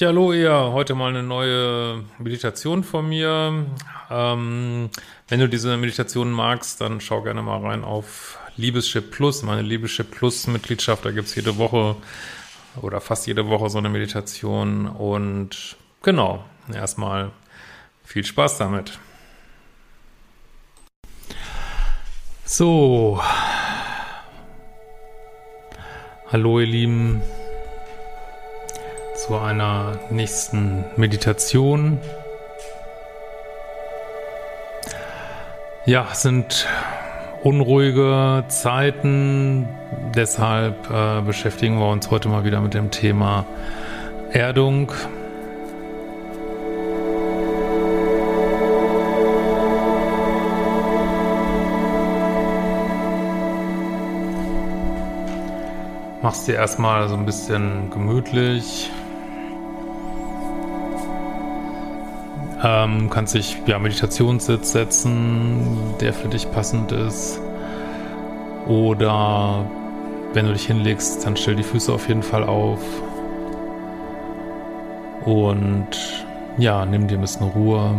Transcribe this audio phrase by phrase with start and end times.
[0.00, 0.50] Ja, hallo ihr.
[0.72, 3.66] Heute mal eine neue Meditation von mir.
[4.10, 4.88] Ähm,
[5.28, 10.10] wenn du diese Meditation magst, dann schau gerne mal rein auf Liebeschip Plus, meine Liebeschip
[10.10, 11.04] Plus Mitgliedschaft.
[11.04, 11.96] Da gibt's jede Woche
[12.80, 14.86] oder fast jede Woche so eine Meditation.
[14.86, 17.30] Und genau, erstmal
[18.02, 18.98] viel Spaß damit.
[22.46, 23.20] So.
[26.32, 27.20] Hallo ihr Lieben
[29.26, 31.98] zu einer nächsten Meditation.
[35.84, 36.66] Ja, sind
[37.42, 39.68] unruhige Zeiten,
[40.14, 43.44] deshalb äh, beschäftigen wir uns heute mal wieder mit dem Thema
[44.32, 44.90] Erdung.
[56.22, 58.90] Machst dir erstmal so ein bisschen gemütlich.
[62.62, 67.40] Ähm, kannst dich ja Meditationssitz setzen, der für dich passend ist.
[68.66, 69.64] Oder
[70.34, 72.80] wenn du dich hinlegst, dann stell die Füße auf jeden Fall auf.
[75.24, 75.88] Und
[76.58, 77.94] ja, nimm dir ein bisschen Ruhe.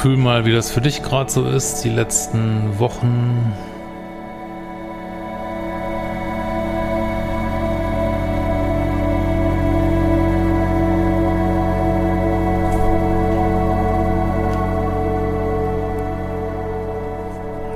[0.00, 3.52] Fühl mal, wie das für dich gerade so ist, die letzten Wochen.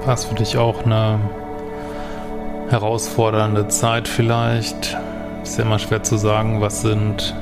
[0.06, 1.20] War es für dich auch eine
[2.70, 4.96] herausfordernde Zeit vielleicht?
[5.42, 7.34] Ist ja immer schwer zu sagen, was sind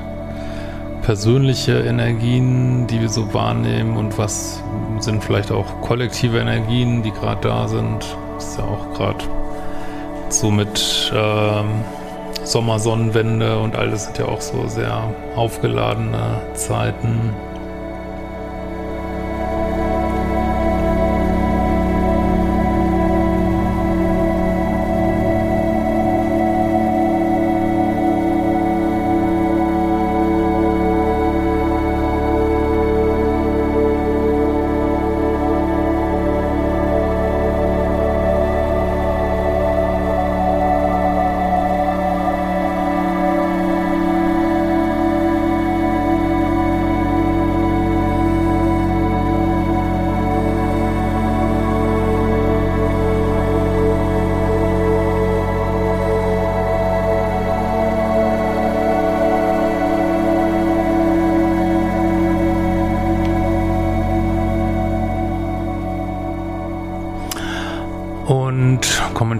[1.03, 4.63] persönliche Energien, die wir so wahrnehmen und was
[4.99, 8.17] sind vielleicht auch kollektive Energien, die gerade da sind.
[8.35, 9.23] Das ist ja auch gerade
[10.29, 11.83] so mit ähm,
[12.43, 17.33] Sommersonnenwende und alles sind ja auch so sehr aufgeladene Zeiten.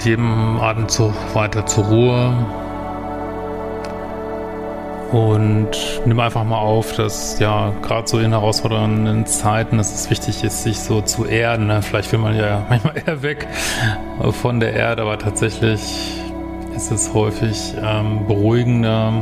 [0.05, 2.33] Jedem Atemzug weiter zur Ruhe.
[5.11, 5.69] Und
[6.05, 10.63] nimm einfach mal auf, dass ja gerade so in herausfordernden Zeiten, dass es wichtig ist,
[10.63, 11.67] sich so zu erden.
[11.67, 11.81] Ne?
[11.83, 13.47] Vielleicht will man ja manchmal eher weg
[14.31, 16.21] von der Erde, aber tatsächlich
[16.75, 19.13] ist es häufig ähm, beruhigender,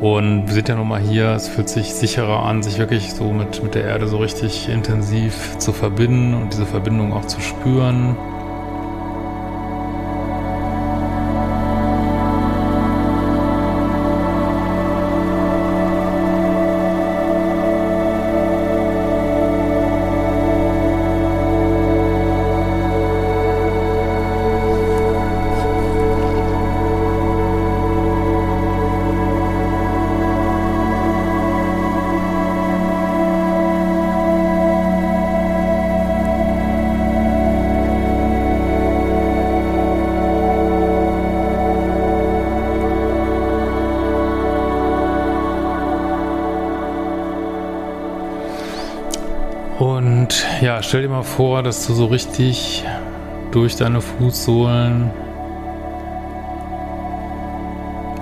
[0.00, 3.32] und wir sind ja nun mal hier, es fühlt sich sicherer an, sich wirklich so
[3.32, 8.14] mit, mit der Erde so richtig intensiv zu verbinden und diese Verbindung auch zu spüren.
[50.84, 52.84] Stell dir mal vor, dass du so richtig
[53.50, 55.10] durch deine Fußsohlen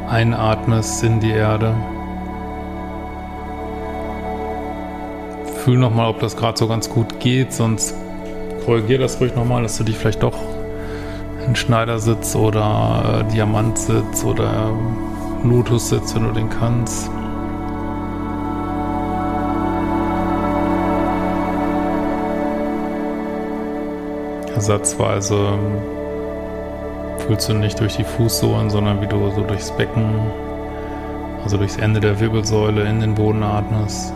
[0.08, 1.74] einatmest in die Erde.
[5.64, 7.94] Fühl nochmal, ob das gerade so ganz gut geht, sonst
[8.64, 10.38] korrigier das ruhig nochmal, dass du dich vielleicht doch
[11.46, 14.70] in Schneidersitz oder äh, Diamantsitz oder
[15.42, 17.10] Lotussitz, wenn du den kannst.
[24.62, 25.58] Ersatzweise
[27.18, 30.14] fühlst du nicht durch die Fußsohlen, sondern wie du so durchs Becken,
[31.42, 34.14] also durchs Ende der Wirbelsäule in den Boden atmest.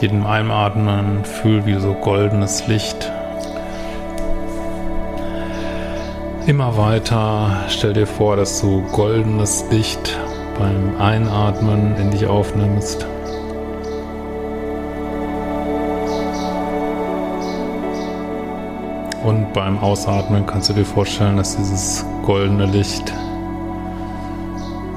[0.00, 3.12] Mit jedem Einatmen fühl wie so goldenes Licht
[6.46, 7.64] immer weiter.
[7.68, 10.18] Stell dir vor, dass du goldenes Licht
[10.58, 13.06] beim Einatmen in dich aufnimmst.
[19.22, 23.12] Und beim Ausatmen kannst du dir vorstellen, dass dieses goldene Licht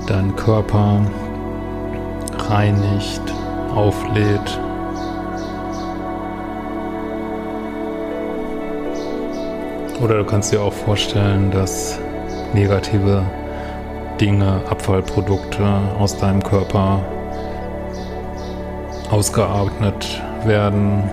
[0.08, 1.02] deinen Körper
[2.48, 3.22] reinigt,
[3.76, 4.63] auflädt.
[10.04, 11.98] Oder du kannst dir auch vorstellen, dass
[12.54, 13.24] negative
[14.20, 15.66] Dinge, Abfallprodukte
[15.98, 17.00] aus deinem Körper
[19.10, 21.10] ausgeatmet werden,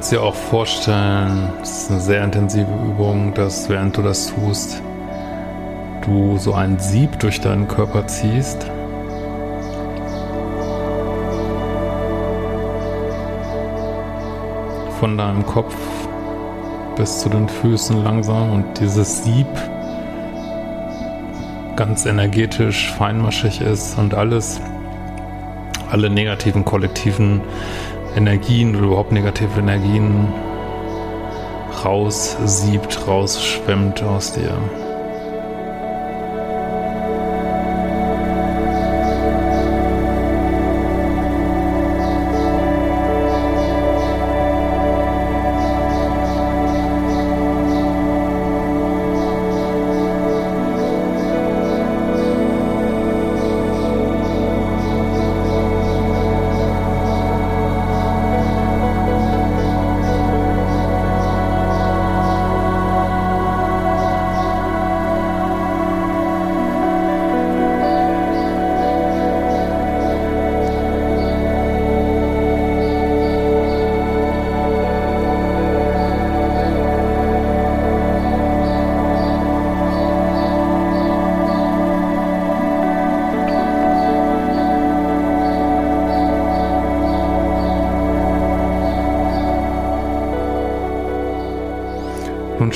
[0.00, 4.82] kannst dir auch vorstellen, es ist eine sehr intensive Übung, dass während du das tust,
[6.00, 8.64] du so ein Sieb durch deinen Körper ziehst.
[14.98, 15.76] Von deinem Kopf
[16.96, 19.48] bis zu den Füßen langsam und dieses Sieb
[21.76, 24.62] ganz energetisch, feinmaschig ist und alles,
[25.90, 27.42] alle negativen kollektiven
[28.16, 30.32] Energien oder überhaupt negative Energien
[31.84, 34.56] raussiebt, rausschwemmt aus dir.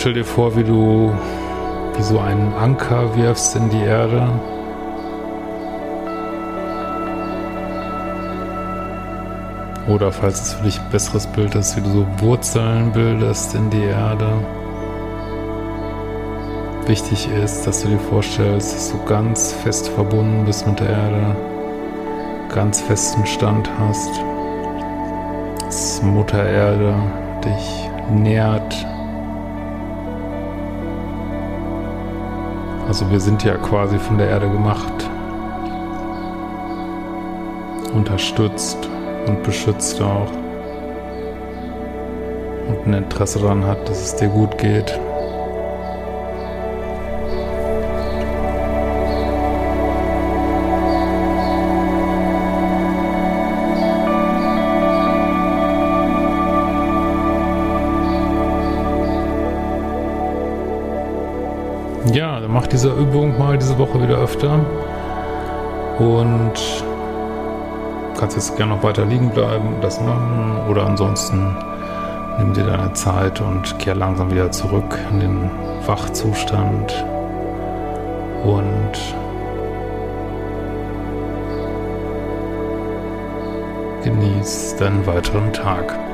[0.04, 1.16] Stell dir vor, wie du
[1.96, 4.28] wie so einen Anker wirfst in die Erde.
[9.88, 13.70] Oder falls es für dich ein besseres Bild ist, wie du so Wurzeln bildest in
[13.70, 14.28] die Erde.
[16.86, 21.36] Wichtig ist, dass du dir vorstellst, dass du ganz fest verbunden bist mit der Erde,
[22.54, 24.10] ganz festen Stand hast,
[25.64, 26.92] dass Mutter Erde
[27.42, 28.63] dich nährt,
[32.94, 35.10] Also wir sind ja quasi von der Erde gemacht,
[37.92, 38.88] unterstützt
[39.26, 40.30] und beschützt auch
[42.68, 44.96] und ein Interesse daran hat, dass es dir gut geht.
[62.74, 64.58] Ja, dann mach diese Übung mal diese Woche wieder öfter.
[65.98, 66.52] Und
[68.18, 70.58] kannst jetzt gerne noch weiter liegen bleiben, das machen.
[70.68, 71.56] Oder ansonsten
[72.38, 75.50] nimm dir deine Zeit und kehr langsam wieder zurück in den
[75.86, 77.04] Wachzustand.
[78.44, 78.92] Und
[84.02, 86.13] genieß deinen weiteren Tag.